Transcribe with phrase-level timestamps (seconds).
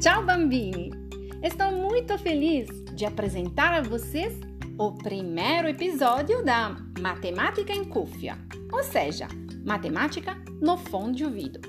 [0.00, 0.92] Ciao bambini!
[1.42, 4.38] Estou muito feliz de apresentar a vocês
[4.78, 8.38] o primeiro episódio da Matemática em Cúfia,
[8.72, 9.26] ou seja,
[9.66, 11.60] Matemática no fone de ouvido,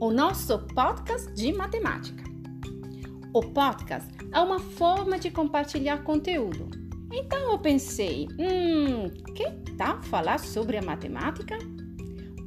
[0.00, 2.24] o nosso podcast de matemática.
[3.32, 6.68] O podcast é uma forma de compartilhar conteúdo.
[7.12, 11.56] Então eu pensei, hum, que tal falar sobre a matemática?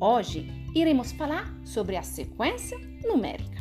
[0.00, 2.76] Hoje iremos falar sobre a sequência
[3.06, 3.57] numérica.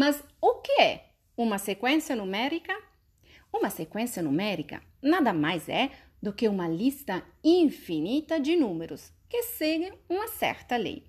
[0.00, 2.72] Mas o que é uma sequência numérica?
[3.52, 5.90] Uma sequência numérica nada mais é
[6.22, 11.04] do que uma lista infinita de números que seguem uma certa lei.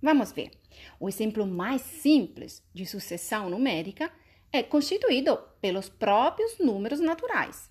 [0.00, 0.52] Vamos ver.
[1.00, 4.08] O exemplo mais simples de sucessão numérica
[4.52, 7.68] é constituído pelos próprios números naturais.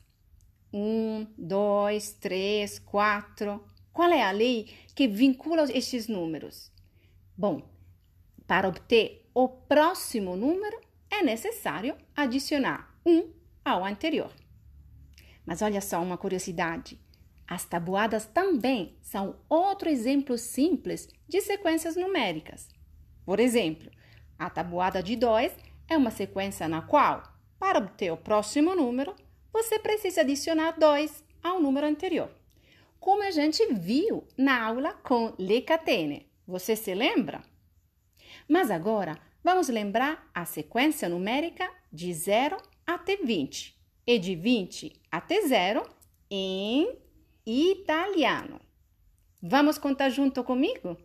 [0.74, 3.64] 1, 2, 3, 4.
[3.94, 6.70] Qual é a lei que vincula estes números?
[7.38, 7.77] Bom,
[8.48, 10.80] para obter o próximo número
[11.12, 13.32] é necessário adicionar 1
[13.64, 14.32] ao anterior.
[15.46, 17.00] Mas olha só uma curiosidade.
[17.48, 22.68] As tabuadas também são outro exemplo simples de sequências numéricas.
[23.26, 23.92] Por exemplo,
[24.40, 25.56] a tabuada de 2
[25.90, 27.24] é uma sequência na qual,
[27.60, 29.16] para obter o próximo número,
[29.52, 32.30] você precisa adicionar 2 ao número anterior.
[33.00, 36.30] Como a gente viu na aula com le catene.
[36.46, 37.44] Você se lembra?
[38.48, 45.42] Mas agora vamos lembrar a sequência numérica de 0 até 20 e de 20 até
[45.42, 45.84] 0
[46.30, 46.98] em
[47.46, 48.60] italiano.
[49.42, 50.98] Vamos contar junto comigo?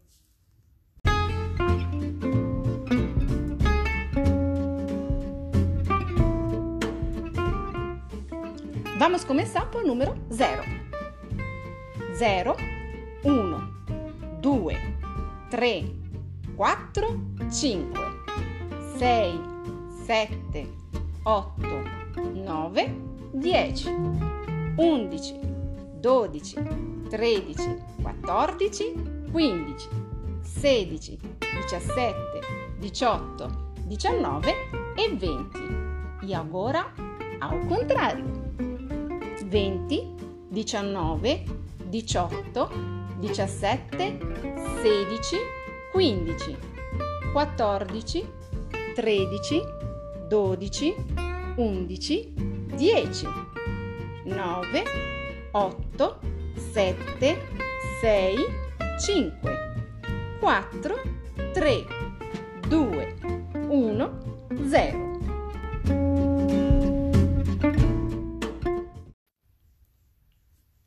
[8.99, 10.63] Vamos começar por número 0.
[12.15, 12.57] 0,
[13.25, 14.79] 1, 2,
[15.51, 16.02] 3,
[16.57, 17.07] 4,
[17.51, 17.93] 5,
[18.99, 19.41] 6,
[20.07, 20.69] 7,
[21.25, 21.53] 8,
[22.35, 22.95] 9,
[23.35, 23.89] 10,
[24.79, 25.41] 11,
[26.01, 26.57] 12,
[27.11, 28.95] 13, 14,
[29.33, 29.89] 15,
[30.43, 31.19] 16,
[31.71, 32.15] 17,
[32.81, 33.49] 18,
[33.87, 34.51] 19
[34.97, 36.27] e 20.
[36.27, 36.93] E agora
[37.41, 38.25] ao contrário.
[39.45, 40.15] 20,
[40.51, 41.45] 19,
[41.91, 42.71] 18,
[43.21, 44.19] 17,
[44.83, 45.62] 16,
[45.93, 46.57] 15,
[47.35, 48.27] 14,
[48.97, 49.63] 13,
[50.31, 50.97] 12,
[51.59, 52.35] 11,
[52.79, 53.25] 10,
[54.25, 54.85] 9,
[55.53, 56.17] 8,
[56.73, 56.97] 7,
[58.01, 58.41] 6,
[59.01, 59.37] 5,
[60.41, 60.95] 4,
[61.53, 61.87] 3,
[62.71, 63.15] 2,
[63.71, 65.13] 1, 0.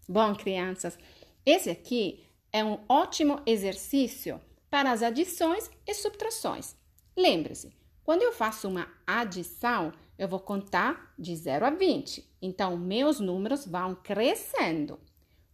[0.10, 0.98] Bom, crianças,
[1.46, 4.42] esse aqui é um ótimo exercício
[4.76, 6.76] para as adições e subtrações.
[7.16, 12.30] Lembre-se, quando eu faço uma adição, eu vou contar de 0 a 20.
[12.42, 15.00] Então, meus números vão crescendo.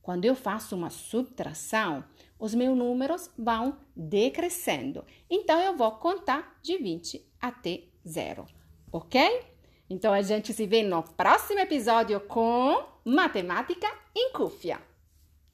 [0.02, 2.04] Quando eu faço uma subtração,
[2.40, 5.06] os meus números vão decrescendo.
[5.30, 8.48] Então, eu vou contar de 20 até 0.
[8.92, 9.22] Ok?
[9.88, 14.82] Então, a gente se vê no próximo episódio com Matemática em Cúfia.